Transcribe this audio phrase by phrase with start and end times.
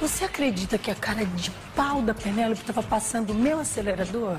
[0.00, 4.38] Você acredita que a cara de pau da Penélope estava passando o meu acelerador?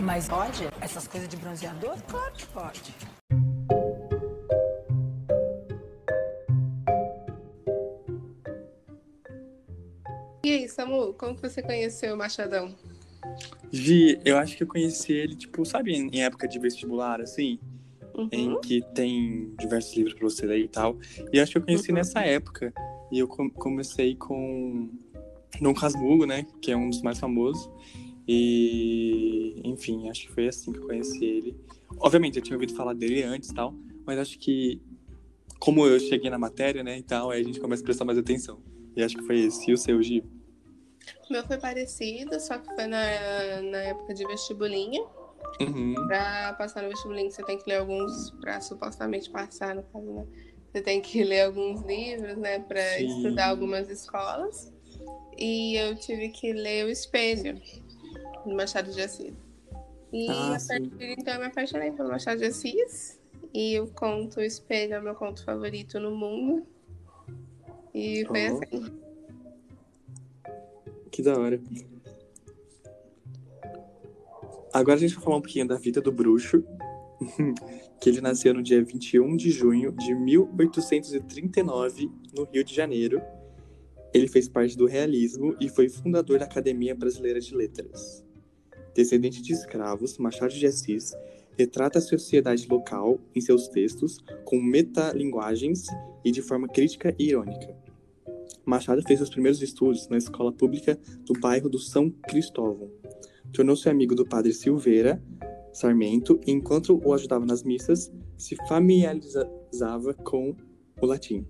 [0.00, 0.68] Mas pode?
[0.80, 1.96] Essas coisas de bronzeador?
[2.08, 2.94] Claro que pode.
[10.44, 12.74] E aí, Samu, como que você conheceu o Machadão?
[13.70, 17.58] Vi, eu acho que eu conheci ele, tipo, sabe, em época de vestibular, assim,
[18.14, 18.28] Uhum.
[18.32, 20.98] em que tem diversos livros pra você ler e tal.
[21.32, 21.96] E eu acho que eu conheci Uhum.
[21.98, 22.72] nessa época.
[23.12, 24.88] E eu com- comecei com
[25.60, 27.70] Dom Casmurro, né, que é um dos mais famosos.
[28.26, 31.56] E, enfim, acho que foi assim que eu conheci ele.
[31.98, 33.74] Obviamente, eu tinha ouvido falar dele antes e tal,
[34.06, 34.80] mas acho que,
[35.58, 38.16] como eu cheguei na matéria, né, e tal, aí a gente começa a prestar mais
[38.16, 38.60] atenção.
[38.96, 39.70] E acho que foi esse.
[39.70, 40.24] E o seu, Gi?
[41.28, 42.98] O meu foi parecido, só que foi na,
[43.70, 45.02] na época de vestibulinha.
[45.60, 45.94] Uhum.
[46.06, 50.26] Pra passar no vestibulinho, você tem que ler alguns, pra supostamente passar, no caso, né?
[50.72, 52.64] Você tem que ler alguns livros, né,
[52.98, 53.06] Sim.
[53.06, 54.72] estudar algumas escolas.
[55.38, 57.60] E eu tive que ler O Espelho,
[58.46, 59.34] do Machado de Assis.
[60.12, 63.20] E Ah, a partir de então eu me apaixonei pelo Machado de Assis.
[63.52, 66.66] E o conto O Espelho é o meu conto favorito no mundo.
[67.94, 68.58] E foi Oh.
[68.62, 69.00] assim.
[71.10, 71.60] Que da hora.
[74.72, 76.64] Agora a gente vai falar um pouquinho da vida do bruxo,
[78.00, 83.20] que ele nasceu no dia 21 de junho de 1839, no Rio de Janeiro.
[84.12, 88.24] Ele fez parte do realismo e foi fundador da Academia Brasileira de Letras.
[88.94, 91.12] Descendente de escravos, Machado de Assis
[91.56, 95.86] retrata a sociedade local em seus textos com metalinguagens
[96.24, 97.74] e de forma crítica e irônica.
[98.64, 102.90] Machado fez seus primeiros estudos na escola pública do bairro do São Cristóvão.
[103.52, 105.22] Tornou-se amigo do padre Silveira
[105.72, 110.54] Sarmento enquanto o ajudava nas missas, se familiarizava com
[111.00, 111.46] o latim.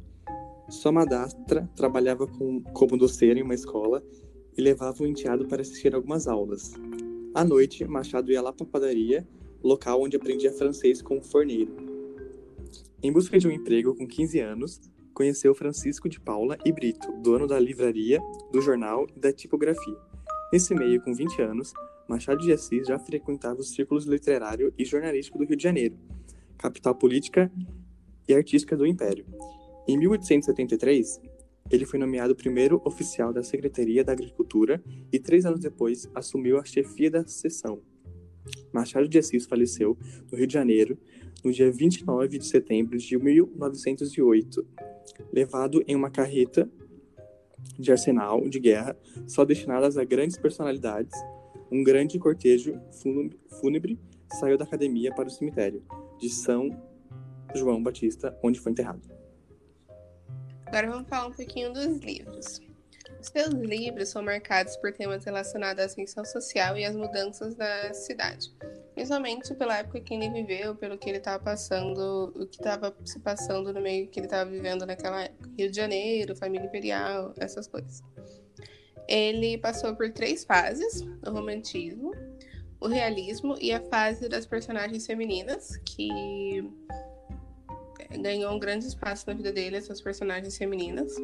[0.69, 4.03] Sua madrasta trabalhava com, como doceira em uma escola
[4.57, 6.73] e levava o enteado para assistir algumas aulas.
[7.35, 9.27] À noite, Machado ia lá para a padaria,
[9.63, 11.75] local onde aprendia francês com o forneiro.
[13.03, 14.81] Em busca de um emprego com 15 anos,
[15.13, 18.21] conheceu Francisco de Paula e Brito, dono da livraria,
[18.53, 19.97] do jornal e da tipografia.
[20.53, 21.73] Nesse meio, com 20 anos,
[22.09, 25.97] Machado de Assis já frequentava os círculos literário e jornalístico do Rio de Janeiro,
[26.59, 27.51] capital política
[28.29, 29.27] e artística do Império.
[29.87, 31.21] Em 1873,
[31.71, 36.65] ele foi nomeado primeiro oficial da Secretaria da Agricultura e, três anos depois, assumiu a
[36.65, 37.81] chefia da seção.
[38.73, 39.97] Machado de Assis faleceu
[40.31, 40.99] no Rio de Janeiro
[41.45, 44.67] no dia 29 de setembro de 1908,
[45.33, 46.71] levado em uma carreta
[47.79, 48.97] de arsenal de guerra
[49.27, 51.19] só destinadas a grandes personalidades.
[51.73, 52.79] Um grande cortejo
[53.61, 53.99] fúnebre-
[54.39, 55.83] saiu da academia para o cemitério
[56.19, 56.69] de São
[57.55, 59.01] João Batista, onde foi enterrado.
[60.67, 62.61] Agora vamos falar um pouquinho dos livros.
[63.19, 67.95] Os seus livros são marcados por temas relacionados à ascensão social e às mudanças da
[67.95, 68.55] cidade.
[68.95, 73.19] Principalmente pela época que ele viveu, pelo que ele estava passando, o que estava se
[73.19, 75.51] passando no meio que ele estava vivendo naquela época.
[75.57, 78.03] Rio de Janeiro, família imperial, essas coisas.
[79.09, 82.13] Ele passou por três fases: o romantismo,
[82.81, 86.09] o realismo e a fase das personagens femininas, que
[88.21, 91.15] ganhou um grande espaço na vida dele, essas personagens femininas.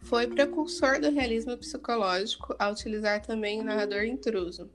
[0.00, 4.70] Foi precursor do realismo psicológico ao utilizar também o narrador intruso,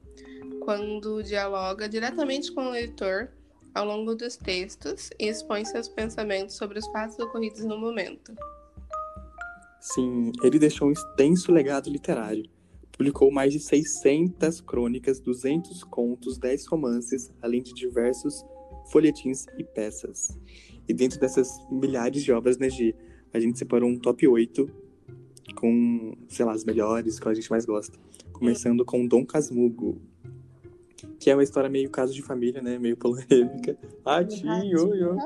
[0.61, 3.31] quando dialoga diretamente com o leitor
[3.73, 8.35] ao longo dos textos e expõe seus pensamentos sobre os fatos ocorridos no momento.
[9.83, 12.45] Sim, ele deixou um extenso legado literário.
[12.89, 18.45] Publicou mais de 600 crônicas, 200 contos, 10 romances, além de diversos
[18.89, 20.39] folhetins e peças.
[20.87, 22.95] E dentro dessas milhares de obras, né, Gi,
[23.33, 24.69] a gente separou um top 8
[25.53, 27.99] com, sei lá, as melhores, que a gente mais gosta.
[28.31, 30.01] Começando com Dom Casmurro,
[31.19, 33.77] que é uma história meio caso de família, né, meio polêmica.
[34.05, 35.17] Ratinho, oi, oi.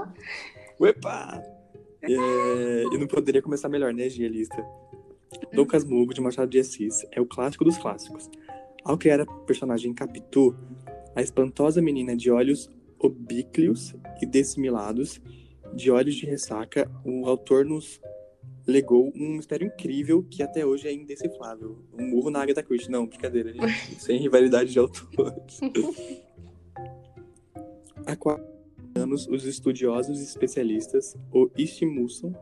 [0.79, 1.56] Uepa!
[2.09, 4.64] É, e não poderia começar melhor, né, Gi, a lista.
[5.53, 8.29] Dom Casmurro, de Machado de Assis, é o clássico dos clássicos.
[8.84, 10.55] Ao criar a personagem Capitu,
[11.16, 15.20] a espantosa menina de olhos oblíquos e dessimilados,
[15.73, 17.99] de olhos de ressaca, o autor nos
[18.66, 21.84] legou um mistério incrível que até hoje é indecifrável.
[21.97, 22.91] Um murro na Agatha Christie.
[22.91, 23.96] Não, brincadeira, gente.
[23.99, 25.59] Sem rivalidade de autores.
[28.05, 28.57] Há quatro
[29.08, 32.36] anos, os estudiosos e especialistas o estimulam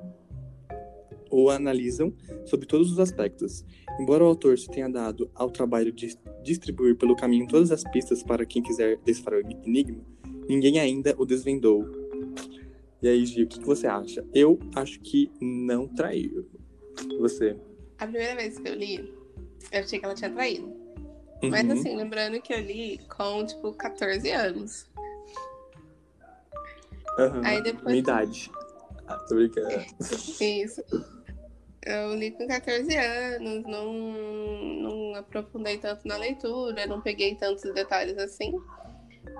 [1.29, 2.13] ou analisam
[2.45, 3.65] sobre todos os aspectos.
[3.99, 8.23] Embora o autor se tenha dado ao trabalho de distribuir pelo caminho todas as pistas
[8.23, 10.03] para quem quiser decifrar o enigma,
[10.47, 11.85] ninguém ainda o desvendou.
[13.01, 14.25] E aí, Gi, o que, que você acha?
[14.33, 16.47] Eu acho que não traiu.
[17.19, 17.55] Você?
[17.97, 19.13] a primeira vez que eu li,
[19.71, 20.65] eu achei que ela tinha traído.
[21.43, 21.49] Uhum.
[21.49, 24.85] Mas assim, lembrando que eu li com, tipo, 14 anos.
[27.19, 27.41] Aham.
[27.45, 28.51] aí depois- Minha idade.
[29.07, 29.85] Ah, tô brincando.
[30.41, 30.83] Isso.
[31.85, 38.17] Eu li com 14 anos, não, não aprofundei tanto na leitura, não peguei tantos detalhes
[38.17, 38.53] assim.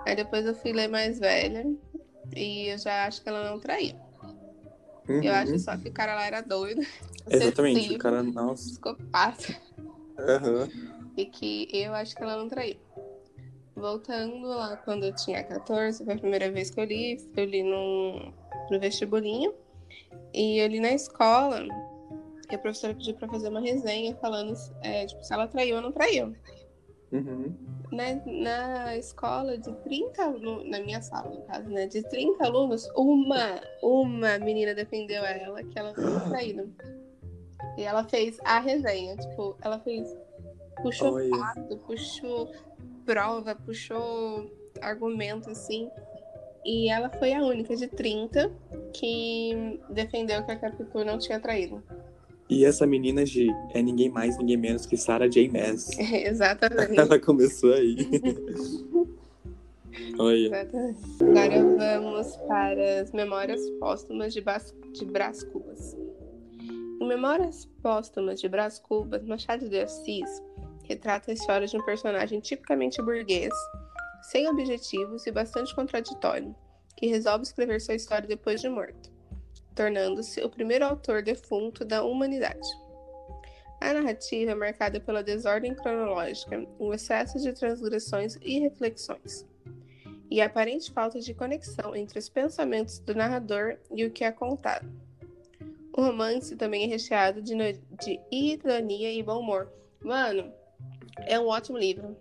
[0.06, 1.66] Aí depois eu fui ler mais velha
[2.36, 3.96] e eu já acho que ela não traiu.
[5.10, 5.24] Uhum.
[5.24, 6.82] Eu acho só que o cara lá era doido.
[7.28, 8.64] Exatamente, o cara, nossa.
[8.70, 9.56] Psicopata.
[10.20, 10.70] Aham.
[11.18, 12.78] E que eu acho que ela não traiu.
[13.76, 17.18] Voltando lá quando eu tinha 14, foi a primeira vez que eu li.
[17.36, 18.34] Eu li no,
[18.72, 19.54] no vestibulinho.
[20.34, 21.62] E eu li na escola.
[22.50, 25.82] E a professora pediu pra fazer uma resenha falando é, tipo, se ela traiu ou
[25.82, 26.34] não traiu.
[27.12, 27.54] Uhum.
[27.92, 31.88] Na, na escola de 30 alunos, na minha sala, no caso, né?
[31.88, 36.74] De 30 alunos, uma, uma menina defendeu ela que ela tinha traído.
[37.78, 40.08] E ela fez a resenha, tipo, ela fez.
[40.82, 41.30] Puxou Olha.
[41.30, 42.52] fato, puxou
[43.06, 45.90] prova, puxou argumento, assim.
[46.66, 48.52] E ela foi a única de 30
[48.94, 51.84] que defendeu que a Capitu não tinha traído.
[52.50, 55.50] E essa menina G é ninguém mais, ninguém menos que Sarah J.
[55.50, 55.90] Maas.
[55.98, 57.00] Exatamente.
[57.00, 57.96] Ela começou aí.
[60.18, 60.48] Olha.
[60.48, 61.00] Exatamente.
[61.22, 64.76] Agora vamos para as memórias póstumas de, Bas...
[64.94, 65.96] de Brás Cubas.
[67.02, 70.42] Em Memórias Póstumas de Brás Cubas, Machado de Assis
[70.88, 73.54] retrata a história de um personagem tipicamente burguês,
[74.24, 76.56] sem objetivos e bastante contraditório,
[76.98, 79.12] que resolve escrever sua história depois de morto,
[79.76, 82.68] tornando-se o primeiro autor defunto da humanidade.
[83.82, 89.46] A narrativa é marcada pela desordem cronológica, o excesso de transgressões e reflexões
[90.30, 94.32] e a aparente falta de conexão entre os pensamentos do narrador e o que é
[94.32, 94.86] contado.
[95.94, 97.72] O romance também é recheado de, no-
[98.04, 99.72] de ironia e bom humor.
[100.02, 100.52] Mano,
[101.20, 102.16] é um ótimo livro.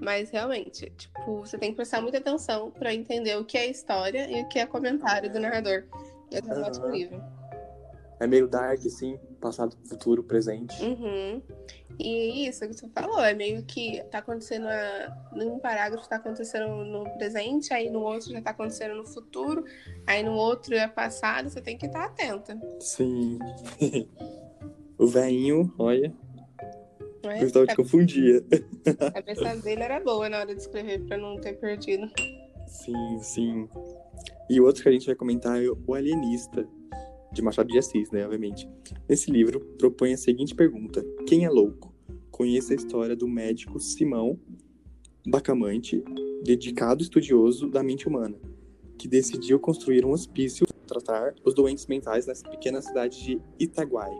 [0.00, 4.30] Mas realmente, tipo, você tem que prestar muita atenção pra entender o que é história
[4.30, 5.84] e o que é comentário do narrador.
[6.30, 6.62] É um Aham.
[6.62, 7.22] ótimo livro.
[8.18, 10.82] É meio dark, assim, passado, futuro, presente.
[10.82, 11.42] Uhum.
[11.98, 15.28] E isso que você falou, é meio que tá acontecendo a...
[15.32, 19.64] num parágrafo tá acontecendo no presente, aí no outro já tá acontecendo no futuro,
[20.06, 22.58] aí no outro é passado, você tem que estar atenta.
[22.80, 23.38] Sim.
[24.98, 26.12] o velhinho, olha,
[27.30, 27.40] É?
[27.40, 28.44] gostava de confundia.
[29.00, 32.08] A cabeça dele era boa na hora de escrever pra não ter perdido.
[32.66, 33.68] Sim, sim.
[34.48, 36.66] E o outro que a gente vai comentar é o Alienista,
[37.32, 38.68] de Machado de Assis, né, obviamente.
[39.08, 41.94] Nesse livro, propõe a seguinte pergunta: Quem é louco?
[42.30, 44.38] Conheça a história do médico Simão
[45.26, 46.04] Bacamante,
[46.44, 48.38] dedicado estudioso da mente humana,
[48.96, 54.12] que decidiu construir um hospício para tratar os doentes mentais nessa pequena cidade de Itaguai,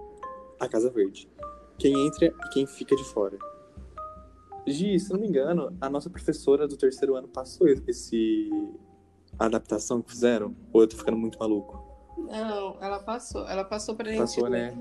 [0.58, 1.28] a Casa Verde.
[1.78, 3.38] Quem entra e quem fica de fora.
[4.66, 8.50] Gi, se não me engano, a nossa professora do terceiro ano passou esse
[9.38, 10.56] a adaptação que fizeram?
[10.72, 11.84] Ou eu tô ficando muito maluco?
[12.16, 13.46] Não, ela passou.
[13.48, 14.74] Ela passou pra gente Passou, né?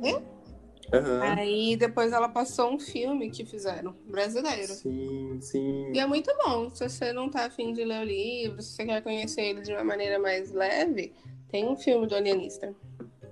[0.93, 1.21] Aham.
[1.21, 4.73] Aí depois ela passou um filme que fizeram, brasileiro.
[4.73, 5.91] Sim, sim.
[5.93, 6.69] E é muito bom.
[6.69, 9.73] Se você não tá afim de ler o livro, se você quer conhecer ele de
[9.73, 11.13] uma maneira mais leve,
[11.49, 12.73] tem um filme do Alienista.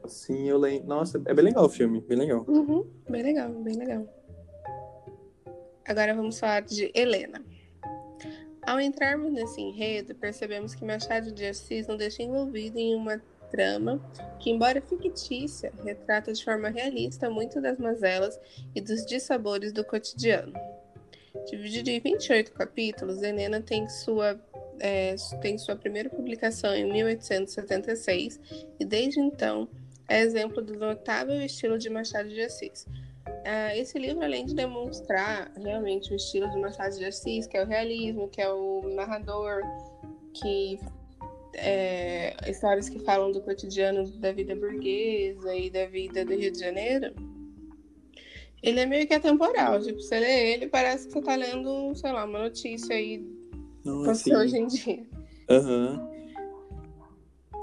[0.08, 0.88] Sim, eu lembro.
[0.88, 2.46] Nossa, é bem legal o filme, bem legal.
[2.48, 4.08] Uhum, bem legal, bem legal.
[5.86, 7.44] Agora vamos falar de Helena.
[8.62, 14.02] Ao entrarmos nesse enredo, percebemos que Machado de Assis nos deixa envolvido em uma trama
[14.40, 18.40] que, embora fictícia, retrata de forma realista muito das mazelas
[18.74, 20.54] e dos dissabores do cotidiano.
[21.50, 24.40] Dividido em 28 capítulos, Helena tem sua,
[24.80, 28.40] é, tem sua primeira publicação em 1876
[28.80, 29.68] e, desde então,
[30.08, 32.86] é exemplo do notável estilo de Machado de Assis.
[33.46, 37.64] Ah, esse livro, além de demonstrar realmente o estilo de Machado de Assis, que é
[37.64, 39.62] o realismo, que é o narrador,
[40.34, 40.80] que
[41.56, 46.60] é, histórias que falam do cotidiano da vida burguesa e da vida do Rio de
[46.60, 47.14] Janeiro,
[48.62, 49.82] ele é meio que atemporal.
[49.82, 53.26] Tipo, você lê ele, parece que você tá lendo, sei lá, uma notícia aí
[53.84, 54.62] Nossa, aconteceu hoje sim.
[54.62, 55.06] em dia.
[55.50, 56.14] Aham.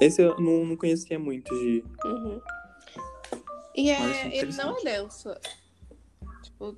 [0.00, 1.84] Esse eu não, não conhecia muito de.
[2.04, 2.40] Uhum.
[3.76, 5.28] E Parece é, ele não é denso.
[6.42, 6.76] Tipo,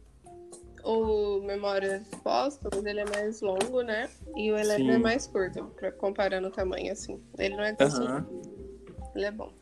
[0.84, 4.10] o Memórias Póstumas, ele é mais longo, né?
[4.36, 4.90] E o Sim.
[4.90, 7.20] é mais curto, pra, comparando o tamanho, assim.
[7.38, 8.26] Ele não é denso, Aham.
[9.14, 9.52] ele é bom.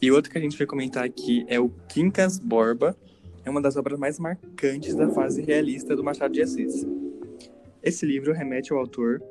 [0.00, 2.96] E outro que a gente vai comentar aqui é o Quincas Borba.
[3.44, 6.86] É uma das obras mais marcantes da fase realista do Machado de Assis.
[7.82, 9.22] Esse livro remete ao autor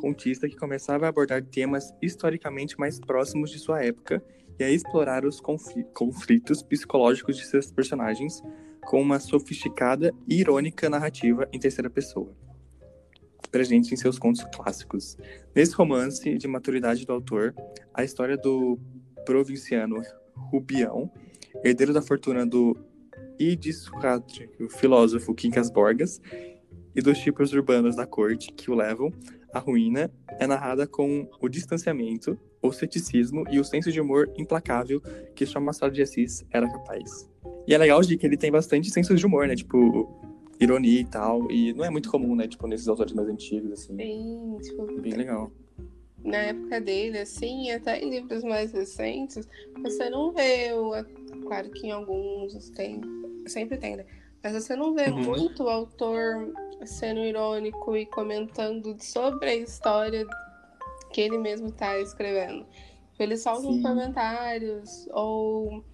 [0.00, 4.22] contista que começava a abordar temas historicamente mais próximos de sua época
[4.58, 8.42] e a explorar os conflitos psicológicos de seus personagens
[8.82, 12.34] com uma sofisticada e irônica narrativa em terceira pessoa,
[13.50, 15.16] presente em seus contos clássicos.
[15.54, 17.54] Nesse romance de maturidade do autor,
[17.94, 18.78] a história do
[19.24, 20.02] provinciano
[20.34, 21.10] Rubião,
[21.62, 22.76] herdeiro da fortuna do
[24.60, 26.20] o filósofo Quincas Borgas,
[26.94, 29.12] e dos tipos urbanos da corte que o levam
[29.52, 35.00] à ruína, é narrada com o distanciamento, o ceticismo e o senso de humor implacável
[35.34, 37.28] que só Machado de Assis era capaz.
[37.66, 39.54] E é legal de que ele tem bastante senso de humor, né?
[39.54, 40.08] Tipo,
[40.60, 41.50] ironia e tal.
[41.50, 42.46] E não é muito comum, né?
[42.46, 43.94] Tipo, nesses autores mais antigos, assim.
[43.96, 45.50] Bem, tipo, Bem legal.
[46.22, 49.48] Na época dele, assim, até em livros mais recentes,
[49.82, 50.90] você não vê o.
[51.46, 53.00] Claro que em alguns tem.
[53.46, 54.04] Sempre tem, né?
[54.42, 55.22] Mas você não vê Uhum.
[55.22, 56.52] muito o autor
[56.86, 60.26] sendo irônico e comentando sobre a história
[61.12, 62.66] que ele mesmo tá escrevendo.
[63.18, 65.84] Ele solta uns comentários ou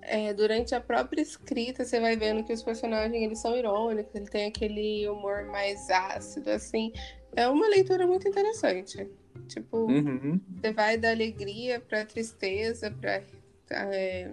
[0.00, 4.26] é, durante a própria escrita você vai vendo que os personagens eles são irônicos, ele
[4.26, 6.92] tem aquele humor mais ácido, assim.
[7.34, 9.06] É uma leitura muito interessante.
[9.48, 10.40] Tipo, Uhum.
[10.56, 13.22] você vai da alegria pra tristeza, pra
[13.70, 14.30] é,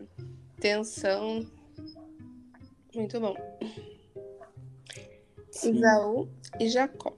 [0.59, 1.45] tensão.
[2.95, 3.35] Muito bom.
[5.61, 6.27] Isaú
[6.59, 7.15] e Jacó.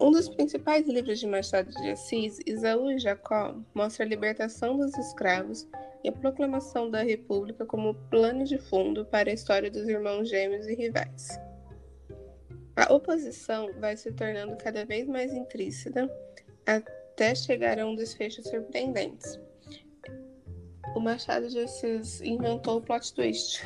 [0.00, 4.96] Um dos principais livros de Machado de Assis, Isaú e Jacó, mostra a libertação dos
[4.96, 5.66] escravos
[6.04, 10.66] e a proclamação da República como plano de fundo para a história dos irmãos gêmeos
[10.66, 11.28] e rivais.
[12.76, 16.08] A oposição vai se tornando cada vez mais intrínseca
[16.64, 19.40] até chegar a um desfecho surpreendente.
[20.94, 23.64] O Machado de Assis inventou o plot twist.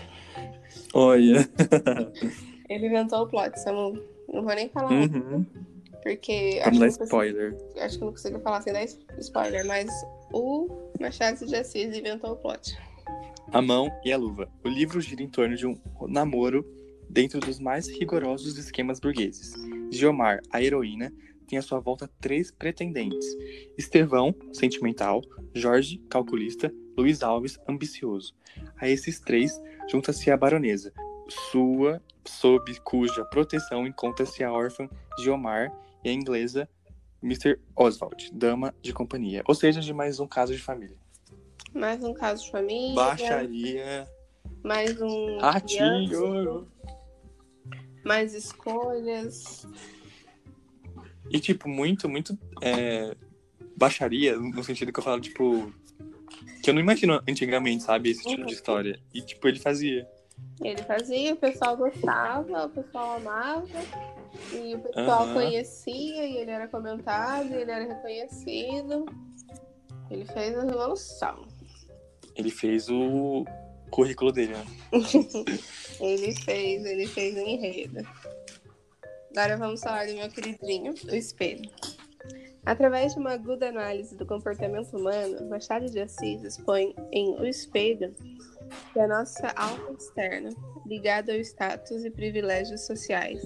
[0.95, 1.47] Olha.
[2.73, 3.93] Ele inventou o plot, Samu.
[4.33, 5.45] Não vou nem falar, Uhum.
[6.03, 7.57] porque Vamos acho dar que, não consigo, spoiler.
[7.81, 8.85] acho que não consigo falar sem dar
[9.19, 9.91] spoiler, mas
[10.33, 10.69] o
[11.01, 12.77] Machado de Assis inventou o plot.
[13.53, 14.49] A Mão e a Luva.
[14.65, 15.77] O livro gira em torno de um
[16.09, 16.65] namoro
[17.11, 19.53] dentro dos mais rigorosos esquemas burgueses.
[19.91, 21.13] Geomar, a heroína,
[21.47, 23.27] tem à sua volta três pretendentes:
[23.77, 25.21] Estevão, sentimental,
[25.55, 28.35] Jorge, calculista, Luiz Alves, ambicioso.
[28.81, 29.61] A esses três
[29.91, 30.93] junta-se a baronesa,
[31.29, 34.89] sua, sob cuja proteção encontra-se a órfã
[35.19, 35.73] Geomar
[36.05, 36.69] e a inglesa
[37.23, 37.59] Mr.
[37.77, 39.43] Oswald, dama de companhia.
[39.47, 40.97] Ou seja, de mais um caso de família.
[41.73, 42.95] Mais um caso de família.
[42.95, 44.09] Baixaria.
[44.63, 45.39] Mais um.
[45.39, 46.69] Ratinho.
[48.05, 49.67] Mais escolhas.
[51.31, 53.17] E, tipo, muito, muito é,
[53.77, 55.73] baixaria, no sentido que eu falo, tipo.
[56.63, 58.11] Que eu não imagino antigamente, sabe?
[58.11, 59.01] Esse tipo de história.
[59.15, 60.07] E, tipo, ele fazia.
[60.63, 63.67] Ele fazia, o pessoal gostava, o pessoal amava,
[64.53, 65.35] e o pessoal Aham.
[65.35, 69.07] conhecia, e ele era comentado, e ele era reconhecido.
[70.11, 71.47] Ele fez a revolução.
[72.37, 73.45] Ele fez o
[73.91, 74.65] currículo dele, né?
[76.01, 78.01] Ele fez, ele fez o enredo.
[79.31, 81.71] Agora vamos falar do meu queridinho, o espelho.
[82.65, 88.15] Através de uma aguda análise do comportamento humano, Machado de Assis expõe em O Espelho
[88.93, 90.51] que a nossa alma externa,
[90.87, 93.43] ligada ao status e privilégios sociais,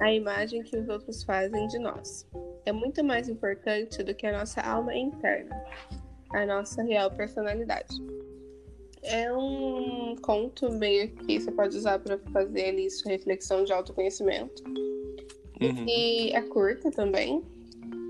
[0.00, 2.26] a imagem que os outros fazem de nós,
[2.66, 5.54] é muito mais importante do que a nossa alma interna,
[6.32, 7.94] a nossa real personalidade.
[9.02, 14.64] É um conto meio que você pode usar para fazer ali sua reflexão de autoconhecimento.
[15.60, 15.86] Uhum.
[15.86, 17.42] E é curta também.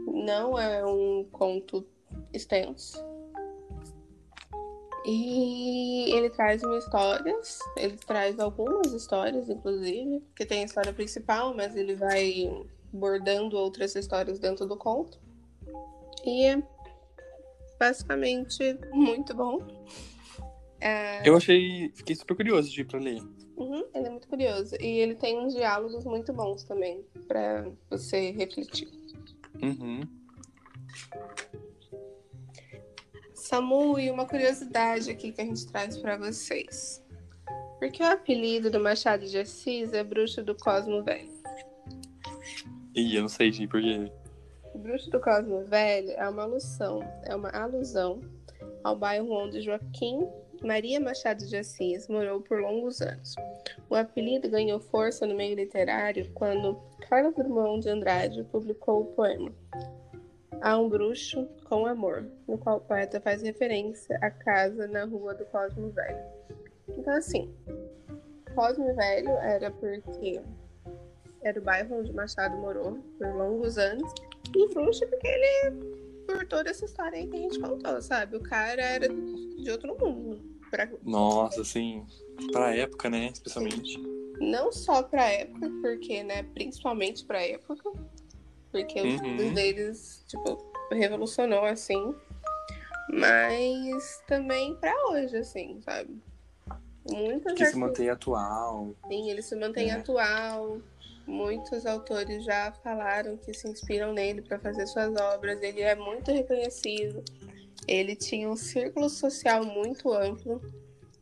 [0.06, 1.84] Não é um conto
[2.32, 3.13] extenso.
[5.06, 11.76] E ele traz histórias, ele traz algumas histórias, inclusive, que tem a história principal, mas
[11.76, 15.18] ele vai bordando outras histórias dentro do conto.
[16.24, 16.62] E é
[17.78, 19.58] basicamente muito bom.
[20.80, 21.90] É, Eu achei.
[21.94, 23.20] Fiquei super curioso de ir pra ler.
[23.56, 24.74] Uhum, ele é muito curioso.
[24.80, 28.88] E ele tem uns diálogos muito bons também, pra você refletir.
[29.62, 30.00] Uhum.
[33.44, 37.04] Samu, e uma curiosidade aqui que a gente traz pra vocês.
[37.78, 41.28] Porque o apelido do Machado de Assis é Bruxo do Cosmo Velho.
[42.94, 44.10] E eu não sei, Gi, porque.
[44.72, 48.22] O Bruxo do Cosmo Velho é uma alusão, é uma alusão
[48.82, 50.26] ao bairro onde Joaquim
[50.62, 53.34] Maria Machado de Assis morou por longos anos.
[53.90, 59.52] O apelido ganhou força no meio literário quando Carlos Drummond de Andrade publicou o poema
[60.64, 65.34] Há um Bruxo com Amor, no qual o poeta faz referência à casa na rua
[65.34, 66.24] do Cosmo Velho.
[66.88, 67.54] Então, assim,
[68.54, 70.40] Cosmo Velho era porque
[71.42, 74.10] era o bairro onde Machado morou por longos anos,
[74.56, 75.94] e Bruxo porque ele
[76.26, 78.38] por toda essa história aí que a gente contou, sabe?
[78.38, 80.40] O cara era de outro mundo.
[80.70, 80.88] Pra...
[81.02, 82.06] Nossa, assim,
[82.52, 83.26] pra época, né?
[83.34, 84.02] Especialmente.
[84.40, 86.42] Não só pra época, porque, né?
[86.54, 87.92] Principalmente pra época.
[88.74, 89.18] Porque os Uhum.
[89.20, 90.58] filmes deles, tipo,
[90.90, 92.12] revolucionou, assim.
[93.08, 96.20] Mas também pra hoje, assim, sasabe?
[97.08, 98.92] Muitas Que se mantém atual.
[99.06, 99.94] Sim, ele se mantém É.
[99.94, 100.80] atual.
[101.24, 105.62] Muitos autores já falaram que se inspiram nele para fazer suas obras.
[105.62, 107.22] Ele é muito reconhecido.
[107.86, 110.60] Ele tinha um círculo social muito amplo.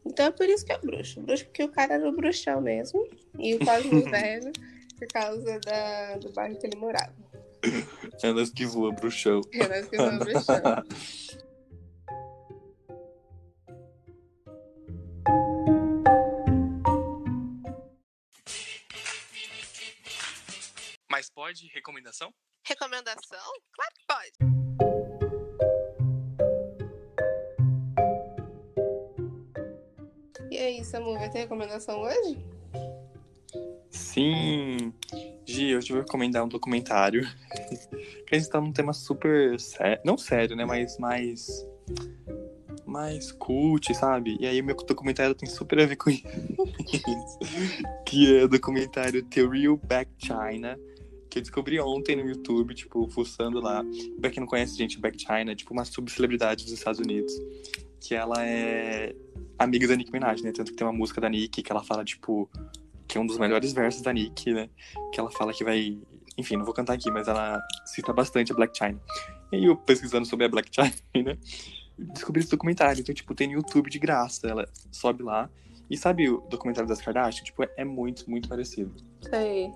[0.06, 1.20] Então é por isso que é o bruxo.
[1.20, 3.06] O bruxo porque o cara era o bruxão mesmo.
[3.38, 4.52] E o Cosmo Velho
[4.98, 7.12] por causa da, do bairro que ele morava.
[8.22, 9.40] Elas que voam pro chão.
[9.52, 10.60] Era que o bruxão.
[21.10, 22.32] Mas pode recomendação?
[22.66, 23.52] Recomendação?
[23.72, 24.32] Claro que pode.
[30.50, 32.44] E aí, Samu, vai ter recomendação hoje?
[33.90, 34.92] Sim!
[35.46, 37.28] Gi, eu vou recomendar um documentário.
[38.26, 40.00] que a gente tá num tema super sério.
[40.04, 40.64] Não sério, né?
[40.64, 41.66] Mas mais.
[42.86, 44.36] Mais cult, sabe?
[44.40, 46.22] E aí o meu documentário tem super a ver com isso.
[48.06, 50.78] que é o documentário The Real Back China.
[51.30, 53.82] Que eu descobri ontem no YouTube, tipo, fuçando lá.
[54.20, 57.32] Pra quem não conhece, gente, Back China é tipo uma subcelebridade dos Estados Unidos.
[58.00, 59.14] Que ela é
[59.58, 60.52] amiga da Nicki Minaj, né?
[60.52, 62.50] Tanto que tem uma música da Nicki que ela fala, tipo,
[63.12, 64.70] que é um dos melhores versos da Nick, né?
[65.12, 65.98] Que ela fala que vai.
[66.38, 68.98] Enfim, não vou cantar aqui, mas ela cita bastante a Black China.
[69.52, 71.38] E eu pesquisando sobre a Black China,
[71.98, 73.02] descobri esse documentário.
[73.02, 74.48] Então, tipo, tem no YouTube de graça.
[74.48, 75.50] Ela sobe lá.
[75.90, 77.44] E sabe o documentário das Kardashian?
[77.44, 78.94] Tipo, é muito, muito parecido.
[79.28, 79.70] Sei.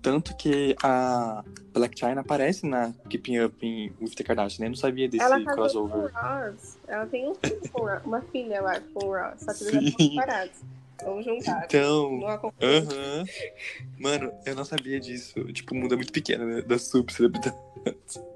[0.00, 1.44] Tanto que a
[1.74, 4.66] Black China aparece na Keeping Up in, with the Kardashian, né?
[4.68, 6.10] Eu não sabia desse Ela com o crossover.
[6.14, 6.78] Ross.
[6.88, 9.40] Ela tem um filho com Ross, uma filha, eu acho, com o Ross.
[9.40, 10.75] Só que eles estão separados.
[11.04, 11.64] Vamos juntar.
[11.66, 12.78] Então, Não acompanha.
[12.80, 13.24] aham.
[13.98, 15.44] Mano, eu não sabia disso.
[15.52, 16.62] Tipo, o mundo é muito pequeno, né?
[16.62, 17.56] Da subcelebridade.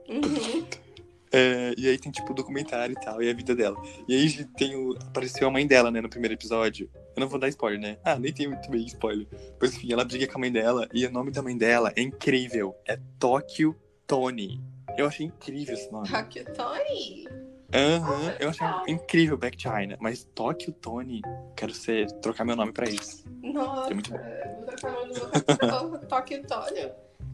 [0.09, 0.65] Uhum.
[1.33, 3.81] É, e aí tem, tipo, o documentário e tal, e a vida dela.
[4.09, 6.91] E aí tem o, apareceu a mãe dela, né, no primeiro episódio.
[7.15, 7.99] Eu não vou dar spoiler, né?
[8.05, 9.29] Ah, nem tem muito bem spoiler.
[9.57, 12.03] Pois enfim, ela briga com a mãe dela, e o nome da mãe dela é
[12.03, 12.75] incrível.
[12.85, 13.77] É Tóquio
[14.09, 14.61] Tony.
[14.99, 16.09] Eu achei incrível esse nome.
[16.13, 17.29] Hakutoni.
[17.73, 19.97] Aham, eu achei incrível Back China.
[20.01, 21.23] Mas Tóquio Tony,
[21.57, 23.25] quero ser, trocar meu nome pra eles.
[23.43, 24.19] Nossa, É muito bom.
[24.19, 26.91] vou trocar o nome do meu Toque Tônio.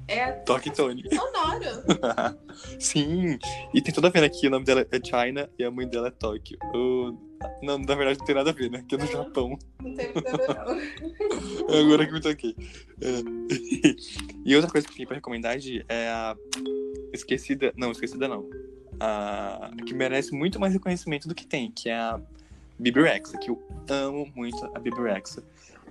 [0.08, 1.02] É Tóquio Tony.
[1.10, 2.38] sonoro.
[2.78, 3.38] Sim,
[3.74, 5.88] e tem tudo a ver né, que o nome dela é China e a mãe
[5.88, 6.58] dela é Tóquio.
[7.62, 8.84] Não, na verdade não tem nada a ver, né?
[8.88, 9.12] Que é do Não.
[9.12, 9.58] Japão.
[9.82, 10.48] Não tem muito a ver,
[11.68, 11.74] não.
[11.80, 12.54] Agora que me toquei.
[13.02, 13.56] É.
[14.44, 15.56] E outra coisa que eu tenho pra recomendar
[15.88, 16.36] é a
[17.12, 17.72] Esquecida.
[17.76, 18.48] Não, Esquecida não.
[19.00, 19.70] A...
[19.86, 22.20] Que merece muito mais reconhecimento do que tem, que é a
[22.78, 25.42] Bibi Rexa, que eu amo muito a Bibi Rexa.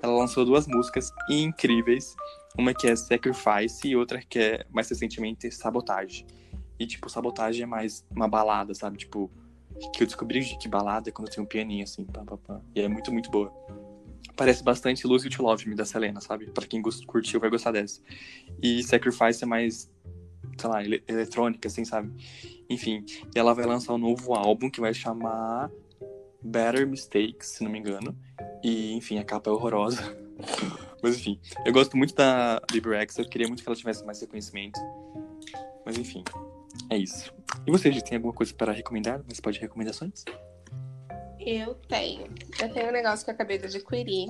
[0.01, 2.15] Ela lançou duas músicas incríveis.
[2.57, 6.25] Uma que é Sacrifice e outra que é mais recentemente Sabotage.
[6.79, 8.97] E, tipo, Sabotage é mais uma balada, sabe?
[8.97, 9.29] Tipo,
[9.93, 12.61] que eu descobri que balada é quando tem um pianinho assim, pá, pá, pá.
[12.73, 13.51] E é muito, muito boa.
[14.35, 16.47] Parece bastante Lose You to Love Me da Selena, sabe?
[16.51, 18.01] Pra quem curtiu vai gostar dessa.
[18.61, 19.89] E Sacrifice é mais,
[20.57, 22.11] sei lá, ele- eletrônica, assim, sabe?
[22.69, 25.69] Enfim, e ela vai lançar um novo álbum que vai chamar
[26.41, 28.15] Better Mistakes, se não me engano.
[28.63, 30.01] E, enfim, a capa é horrorosa.
[31.01, 34.19] Mas, enfim, eu gosto muito da Bibi Rexa, eu queria muito que ela tivesse mais
[34.19, 34.79] reconhecimento.
[35.85, 36.23] Mas, enfim,
[36.89, 37.31] é isso.
[37.67, 39.23] E você, gente, tem alguma coisa para recomendar?
[39.27, 40.23] Mas pode recomendações?
[41.39, 42.25] Eu tenho.
[42.59, 44.27] Eu tenho um negócio que eu acabei de adquirir.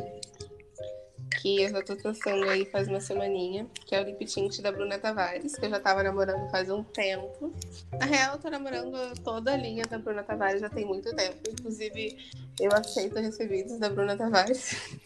[1.45, 3.67] Que eu já tô testando aí faz uma semaninha.
[3.85, 5.55] Que é o lip tint da Bruna Tavares.
[5.55, 7.53] Que eu já tava namorando faz um tempo.
[7.99, 11.37] Na real, eu tô namorando toda a linha da Bruna Tavares já tem muito tempo.
[11.47, 12.17] Inclusive,
[12.59, 14.97] eu aceito recebidos da Bruna Tavares.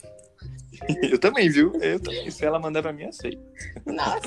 [1.11, 1.73] Eu também, viu?
[1.81, 2.31] Eu também.
[2.31, 3.37] Se ela mandar pra mim, eu sei.
[3.85, 4.21] Nossa,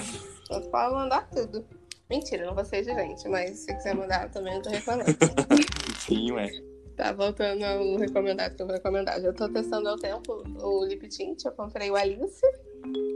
[0.51, 1.65] você pode mandar tudo.
[2.11, 5.17] Mentira, não vou ser de gente, mas se quiser mandar também, eu tô reclamando.
[5.99, 6.51] Sim, ué.
[6.97, 9.21] Tá, voltando ao recomendado que eu vou recomendar.
[9.21, 11.45] Já tô testando há tempo o lip tint.
[11.45, 12.43] Eu comprei o Alice,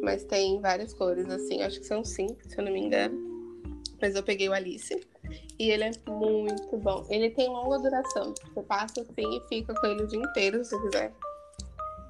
[0.02, 1.62] mas tem várias cores, assim.
[1.62, 3.16] Acho que são cinco, se eu não me engano.
[4.00, 4.98] Mas eu peguei o Alice.
[5.58, 7.06] E ele é muito bom.
[7.10, 8.32] Ele tem longa duração.
[8.54, 11.12] Você passa assim e fica com ele o dia inteiro, se você quiser.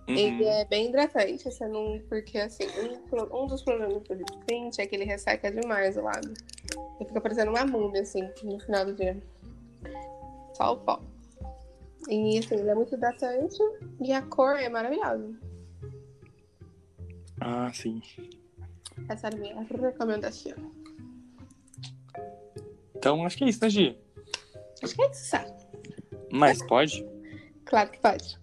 [0.09, 0.49] Ele Uhum.
[0.51, 2.01] é bem hidratante, você não.
[2.09, 2.65] Porque assim,
[3.13, 6.33] um, um dos problemas do lip tint é que ele resseca demais o lado.
[7.01, 9.21] Ele fica parecendo uma múmia, assim, no final do dia.
[10.55, 11.01] Só o pó.
[12.09, 13.59] E assim, ele é muito hidratante
[14.01, 15.35] e a cor é maravilhosa.
[17.41, 18.01] Ah, sim.
[19.09, 20.55] Essa é a minha recomendação.
[22.95, 23.99] Então, acho que é isso, né, Gi?
[24.83, 25.53] Acho que é isso, sabe?
[26.33, 27.07] Mas pode?
[27.65, 28.39] Claro que pode.